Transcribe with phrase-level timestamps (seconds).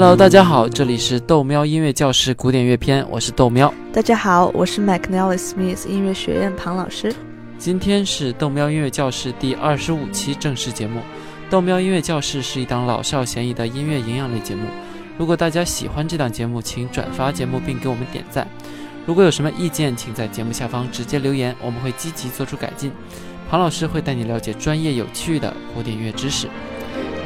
[0.00, 3.74] Hello，大家好，这里是豆喵音乐教室古典乐篇，我是豆喵。
[3.92, 7.12] 大家好，我是 McNally Smith 音乐学院庞老师。
[7.58, 11.00] 今天是豆喵音乐教室第二十五期正式节目。
[11.50, 14.68] 豆喵音乐教室是一档老少咸宜的音乐营养类节目。
[15.18, 18.46] 如果大家喜欢这档节目，请转发节目并给我们点赞。
[19.04, 22.92] 如果有什么意见，请在节目下方直接留言，我们会积极做出改进。
[23.50, 26.46] 庞老师会带你了解专业有趣的古典乐知识。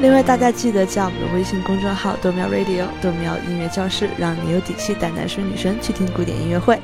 [0.03, 6.77] 另外，大家记得加我们的微信公众号“豆苗 Radio”、“豆苗音乐教室”，让你有底气带男生女生去听古典音乐会。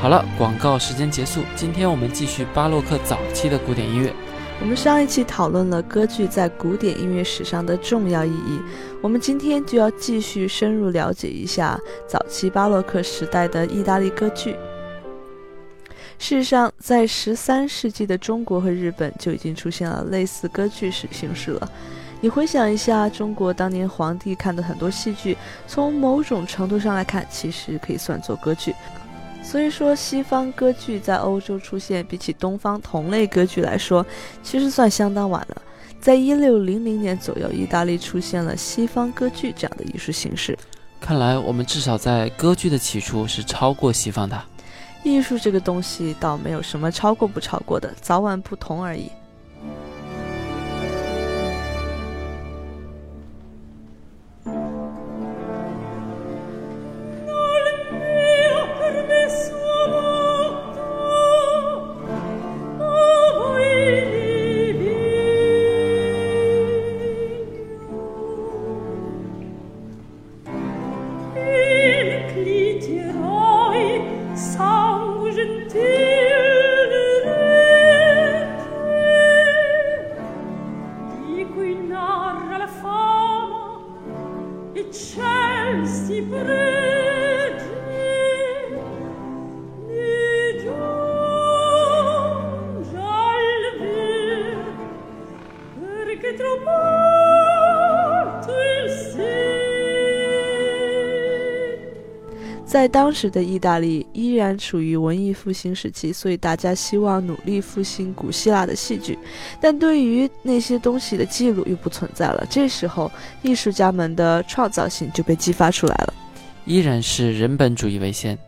[0.00, 1.42] 好了，广告时间结束。
[1.54, 4.12] 今天我们继续巴洛克早期的古典音乐。
[4.60, 8.60] 我们上一期讨论了歌剧在古典音乐史上的重要意义，
[9.00, 11.78] 我们今天就要继续深入了解一下
[12.08, 14.56] 早期巴洛克时代的意大利歌剧。
[16.18, 21.70] 事实上，在十三世纪的中国和日本就已经出现了类似歌剧式形式了。
[22.22, 28.74] 你回想一下，中国当年皇帝看的很多戏剧，从某种程度上来看，其实可以算作歌剧。
[29.42, 34.04] 所以说，西方歌剧在欧洲出现，比起东方同类歌剧来说，
[34.42, 35.62] 其实算相当晚了。
[35.98, 40.56] 在一六零零年左右，意大利出现了西方歌剧这样的艺术形式。
[41.00, 44.38] 看来，我们至少在歌剧的起初是超过西方的。
[45.02, 49.10] 艺术这个东西，倒没有什么超过不超过的，早晚不同而已。
[102.70, 109.18] 在当时的意大利依然处于文艺复兴时期，所以大家希望努力复兴古希腊的戏剧，
[109.60, 112.46] 但对于那些东西的记录又不存在了。
[112.48, 113.10] 这时候，
[113.42, 116.14] 艺术家们的创造性就被激发出来了。
[116.64, 118.38] 依然是人本主义为先，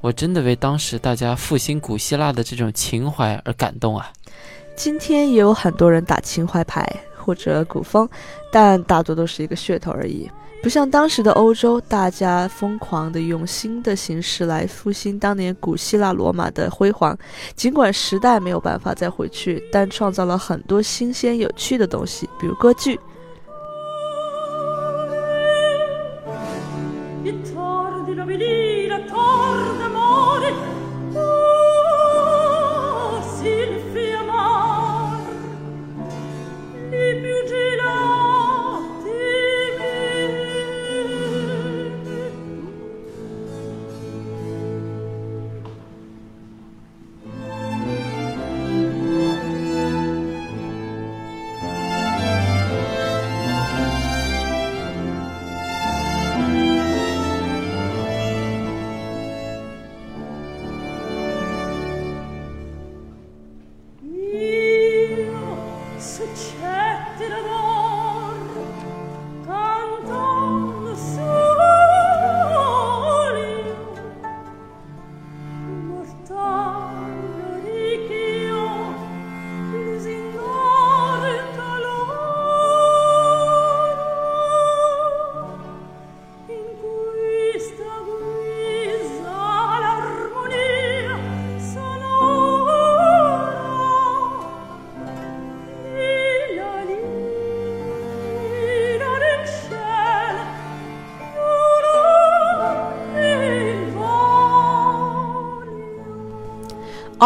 [0.00, 4.12] 我真的为当时大家复兴古希腊的这种情怀而感动啊！
[4.74, 6.84] 今天也有很多人打情怀牌
[7.30, 8.08] 或者古风，
[8.50, 10.28] 但大多都是一个噱头而已。
[10.64, 17.16] 不像当时的欧洲，大家疯狂地用新的形式来复兴当年古希腊罗马的辉煌。
[17.54, 22.98] 尽管时代没有办法再回去，但创造了很多新鲜有趣的东西，比如歌剧。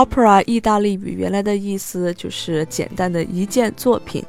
[0.05, 4.23] Opera 意大利语原来的意思就是简单的一件作品。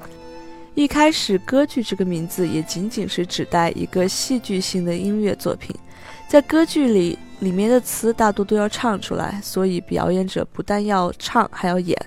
[0.74, 5.75] 一开始，歌剧这个名字也仅仅是指代一个戏剧性的音乐作品。
[6.30, 11.98] 在歌剧里，里面的词大多都要唱出来，所以表演者不但要唱，还要演。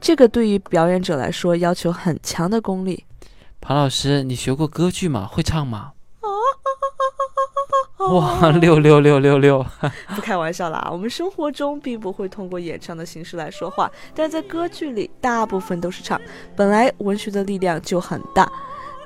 [0.00, 3.04] 这个对于表演者来说要求很强的功力。
[3.60, 5.28] 庞老师，你学过歌剧吗？
[5.30, 5.92] 会唱吗？
[8.10, 9.64] 哇，六六六六六！
[10.14, 16.20] 不开玩笑啦，我们生活中并不会通过演唱的形式来说话，但在歌剧里，大部分都是唱。
[16.56, 18.50] 本来文学的力量就很大，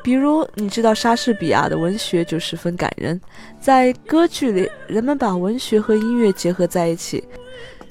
[0.02, 3.20] 比如，你知道莎士比亚的文学就十分感人，
[3.60, 7.22] 在歌剧里，人们把文学和音乐结合在一起。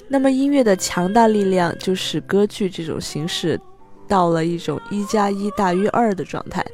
[0.08, 3.60] 那么，音乐的强大力量就使歌剧这种形式
[4.08, 6.64] 到了一种一加一大于二的状态，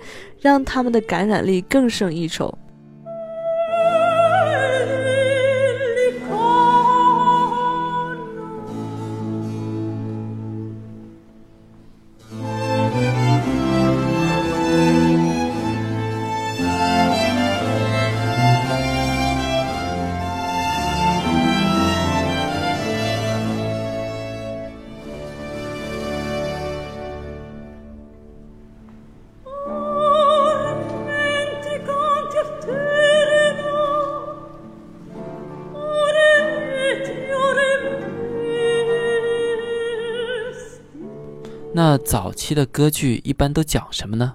[0.40, 2.52] 让他们的感染力更胜一筹。
[41.74, 44.34] 那早期的歌剧一般都讲什么呢？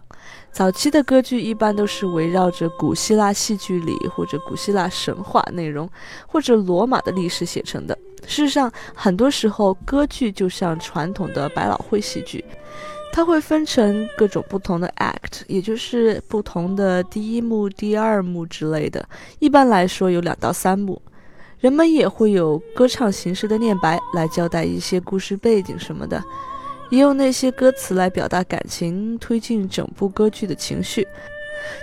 [0.52, 5.88] 早期的歌剧一般都是围绕着古希腊戏剧里或者古希腊神话内容，
[6.26, 7.96] 或者罗马的历史写成的。
[8.26, 12.44] 事实上，很多时候歌剧就像传统的百老汇戏剧，
[13.14, 19.08] 它会分成各种不同的 act，也就是不同的第一幕、第二幕之类的。
[19.38, 21.00] 一般来说有两到三幕，
[21.60, 26.22] 人们也会有歌唱形式的念白来交代一些故事背景什么的。
[26.90, 31.08] 也用那些歌词来表达感情，推进整部歌剧的情绪。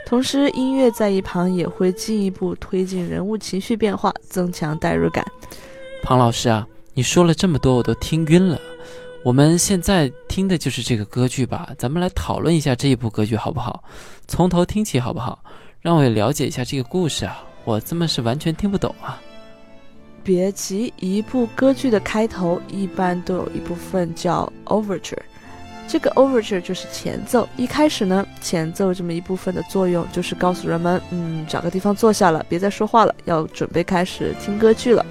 [0.07, 5.25] 同时，音乐在一旁也会进一步推进人物情绪变化，增强代入感。
[6.03, 8.59] 庞老师啊，你说了这么多，我都听晕了。
[9.25, 11.71] 我们现在听的就是这个歌剧吧？
[11.79, 13.83] 咱们来讨论一下这一部歌剧好不好？
[14.29, 15.43] 从头听起好不好？
[15.81, 17.43] 让我也了解一下这个故事啊！
[17.65, 19.21] 我这么是完全听不懂啊。
[20.25, 25.19] 别急，一部歌剧的开头一般都有一部分叫 overture，
[25.87, 27.47] 这个 overture 就是前奏。
[27.59, 35.05] 一开始呢，前奏这么一部分的作用就是告诉人们，嗯，找个地方坐下了，别再说话了，要准备开始听歌剧了。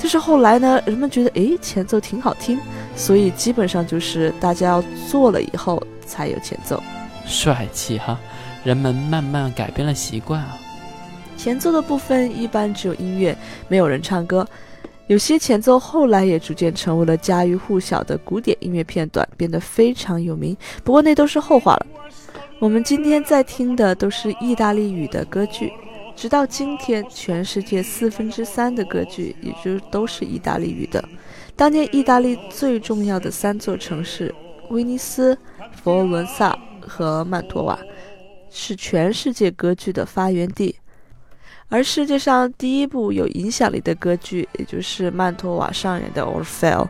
[0.00, 2.56] 但是后来呢，人们觉得，诶，前奏挺好听，
[2.94, 6.80] 所以基本上就是大家要坐了以后才有前奏。
[7.26, 8.16] 帅气哈，
[8.62, 10.56] 人们慢慢改变了习惯啊。
[11.38, 13.34] 前奏的部分一般只有音乐，
[13.68, 14.46] 没有人唱歌。
[15.06, 20.54] 有些前奏后来也逐渐成为了家喻户晓的古典音乐片段，变得非常有名。
[20.82, 21.86] 不过那都是后话了。
[22.58, 25.72] 我们今天在听的都是意大利语的歌剧。
[26.16, 31.02] 直到今天，全世界四分之三的歌剧也就都是意大利语的。
[31.54, 34.34] 当年意大利最重要的三座城市——
[34.70, 35.38] 威尼斯、
[35.72, 37.78] 佛罗伦萨和曼托瓦，
[38.50, 40.74] 是全世界歌剧的发源地。
[41.70, 46.88] 而世界上第一部有影响力的歌剧，也就是曼托瓦上演的《Orfeo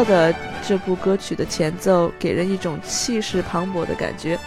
[0.00, 0.34] 到的
[0.66, 4.38] 这部歌曲的前奏，给人一种气势磅礴的感觉。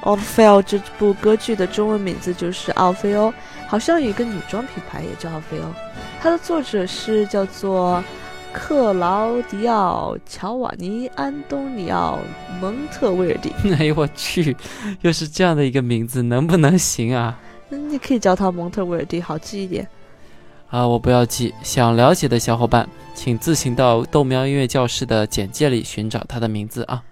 [0.00, 3.32] 奥菲欧这部歌剧的中文名字就是奥菲欧，
[3.68, 5.64] 好像有一个女装品牌也叫奥菲欧。
[6.20, 8.02] 它的作者是叫做
[8.52, 12.18] 克劳迪奥·乔瓦尼·安东尼奥·
[12.60, 13.52] 蒙特威尔第。
[13.78, 14.56] 哎呦我去，
[15.02, 17.38] 又是这样的一个名字，能不能行啊？
[17.68, 19.86] 那你可以叫他蒙特威尔第，好记一点。
[20.68, 27.02] 啊我不要记想了解的小伙伴请自行到豆苗音乐教室的简介里寻找他的名字啊。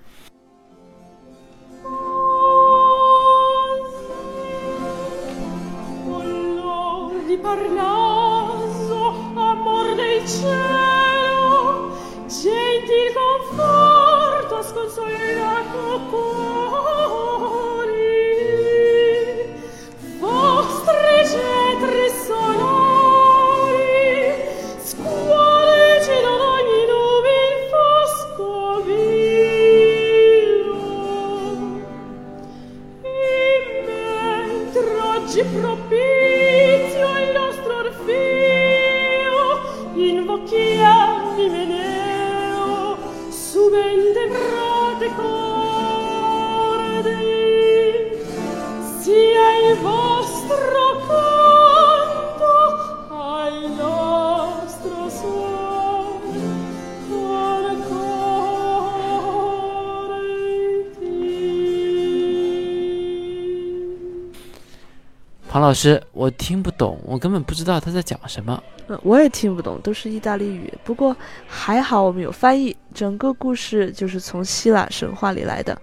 [65.77, 68.61] 师，我听不懂，我根本不知道他在讲什么。
[68.89, 70.73] 嗯，我也听不懂，都是意大利语。
[70.83, 71.15] 不过
[71.47, 75.77] 还好我们有翻译，整个故事就是从希腊神话里来的，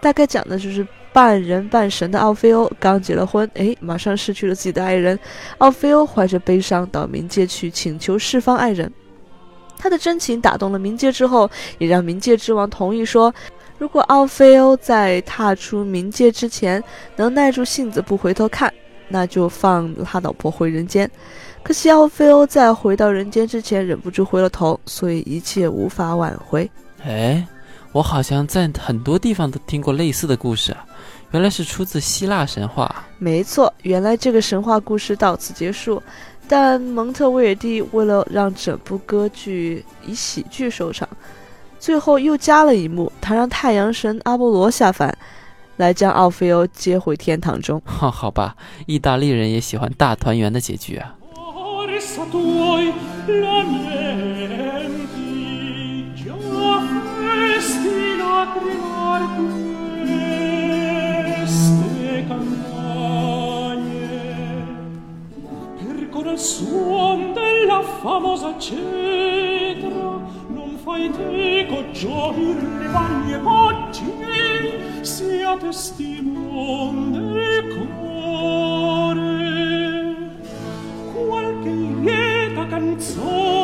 [0.00, 5.18] 大概讲的就是半人半神的奥菲欧刚结了婚，诶，马上失去了自己的爱人。
[5.58, 8.92] 奥菲欧怀着悲伤到冥界去请求释放爱人，
[9.78, 13.32] 他的真情打动了冥界之后，也让冥界之王同意说，
[13.78, 16.82] 如果奥菲欧在踏出冥界之前
[17.14, 18.72] 能耐住性子不回头看，
[19.08, 21.10] 那就放他老婆回人间。
[21.62, 26.70] 可惜奥菲欧在回到人间之前忍不住回了头，所以一切无法挽回。
[27.02, 27.46] 哎，
[27.92, 30.84] 我好像在很多地方都听过类似的故事啊，
[31.32, 33.04] 原来是出自希腊神话。
[33.18, 36.02] 没错，原来这个神话故事到此结束，
[36.48, 41.06] 但蒙特威尔第为了让整部歌剧以喜剧收场，
[41.78, 45.16] 最后又加了一幕，他让太阳神阿波罗下凡，
[45.78, 47.80] 来将奥菲欧接回天堂中。
[47.86, 48.54] 哈，好吧，
[48.86, 51.14] 意大利人也喜欢大团圆的结局啊。
[51.90, 52.92] Orsa tuoi
[53.26, 54.52] lamenti
[56.14, 56.34] già
[57.18, 59.22] festi lacrimar
[61.26, 63.46] queste campagne
[65.78, 74.12] percorre il suon della famosa cetra non fai teco gioir le vaglie poggi
[75.08, 77.16] sia testimone
[77.72, 79.16] core
[81.14, 83.57] qualche lieta canzone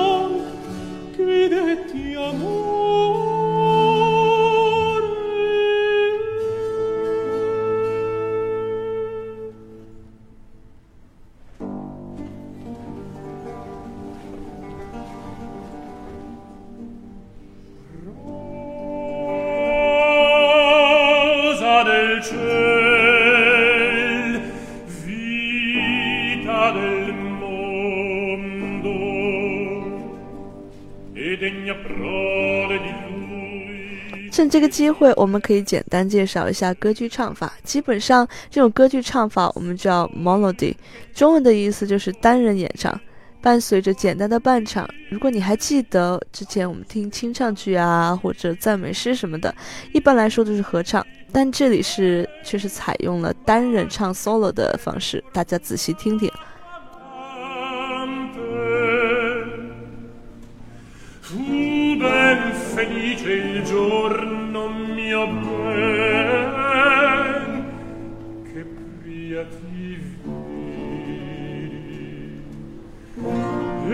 [34.32, 37.52] 趁这个机会，我们可以简单介绍一下歌剧唱法。
[37.62, 40.74] 基本上，这种歌剧唱法我们叫 melody，
[41.14, 42.98] 中文的意思就是单人演唱，
[43.44, 44.88] 伴随着简单的伴唱。
[45.10, 49.54] 如果你还记得之前我们听清唱剧啊，或者赞美诗什么的，
[49.92, 56.32] 一般来说都是合唱，但这里是却是采用了单人唱 solo 的方式，大家仔细听听。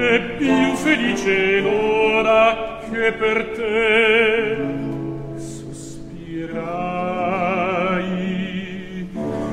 [0.02, 4.57] E più felice l'ora che per te
[5.37, 6.69] sospirai.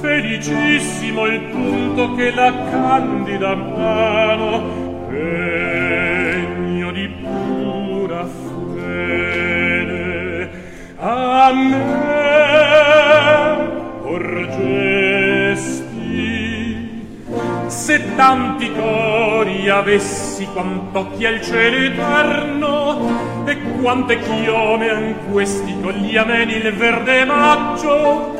[0.00, 5.39] Felicissimo il punto che la candida mano regno
[11.10, 11.78] a me
[14.02, 15.48] porgesti
[17.66, 26.16] se tanti cori avessi quant'occhi al cielo eterno e quante chiome an questi con gli
[26.16, 28.38] ameni il verde maggio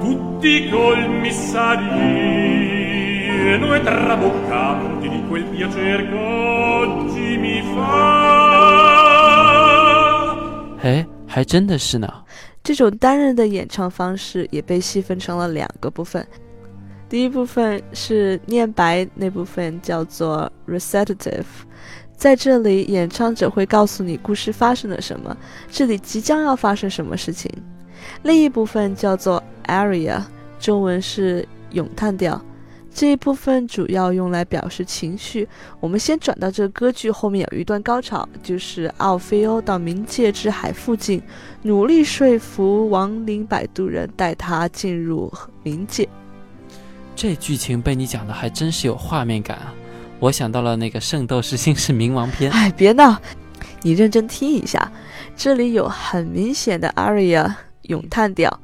[0.00, 1.74] tutti colmi sarino
[3.74, 8.13] e traboccanti di quel piacer che oggi mi fa
[11.34, 12.08] 还真的是呢。
[12.62, 16.24] 这种单人的演唱方式也被细分成了两个部分。
[17.08, 21.42] 第一部分是念白那部分，叫做 recitative，
[22.16, 25.36] 在这里演唱者会告诉你故事发生了什么，
[25.68, 27.50] 这里即将要发生什么事情。
[28.22, 30.22] 另一部分叫做 aria，
[30.60, 32.40] 中文是咏叹调。
[32.94, 35.46] 这一部分主要用来表示情绪。
[35.80, 41.20] 我们先转到这个歌剧后面有一段高潮，就是奥菲欧到冥界之海附近，
[41.62, 45.30] 努力说服亡灵摆渡人带他进入
[45.64, 46.08] 冥界。
[47.16, 49.74] 这剧情被你讲的还真是有画面感啊！
[50.20, 52.50] 我想到了那个《圣斗士星矢冥王篇》。
[52.54, 53.20] 哎，别闹，
[53.82, 54.90] 你认真听一下，
[55.36, 58.60] 这里有很明显的 aria 咏叹调，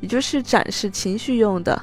[0.00, 1.82] 也就是展示情绪用的。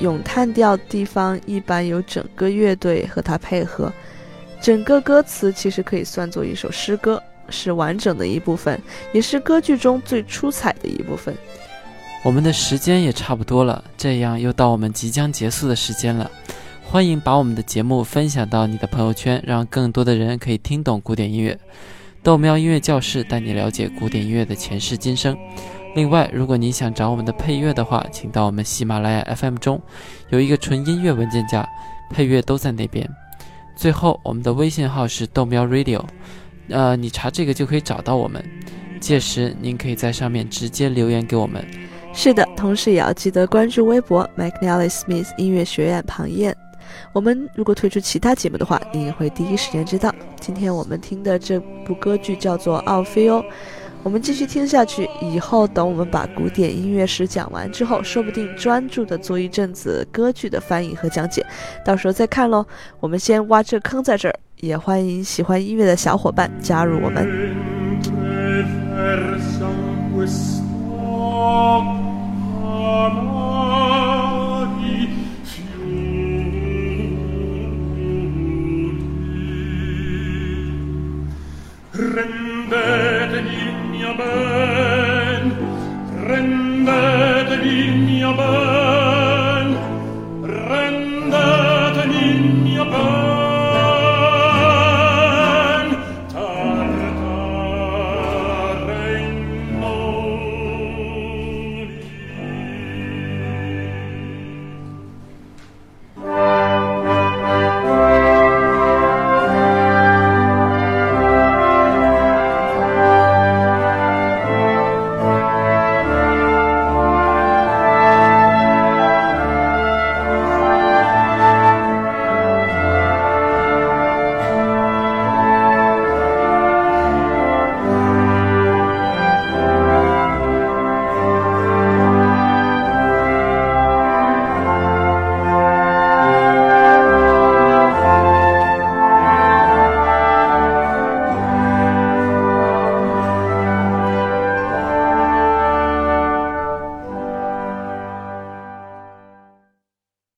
[0.00, 3.92] 咏叹调地方一般有整个乐队和它配合，
[4.60, 8.80] 整个歌词其实可以算作一首诗歌，是完整的一部分，
[9.12, 11.34] 也是歌剧中最出彩的一部分。
[12.24, 16.30] 我们的时间也差不多了，这样又到我们即将结束的时间了。
[16.84, 21.58] 欢迎把我们的节目分享到你的朋友圈，让更多的人可以听懂古典音乐。
[22.22, 25.36] 豆喵音乐教室带你了解古典音乐的前世今生。
[25.94, 29.80] 另外，如果您想找我们的配乐的话，请到我们喜马拉雅 FM 中
[30.30, 31.68] 有一个纯音乐文件夹，
[32.10, 33.08] 配乐都在那边。
[33.74, 36.02] 最后，我们的微信号是豆喵 Radio，
[36.68, 38.44] 呃，你查这个就可以找到我们。
[39.00, 41.64] 届时您可以在上面直接留言给我们。
[42.12, 46.56] 是的，同时也要记得关注微博 McNally Smith 音乐学院庞燕。
[47.12, 50.12] 我们如果推出其他节目的话，你也会第一时间知道。
[50.40, 53.40] 今天我们听的这部歌剧叫做《奥菲欧》。
[54.04, 61.44] 我们继续听下去，以后等我们把古典音乐史讲完之后，说不定专注的做一阵子歌剧的翻译和讲解，
[61.84, 62.64] 到时候再看喽。
[63.00, 67.28] 我们先挖这坑在这儿，也欢迎喜欢音乐的小伙伴加入我们。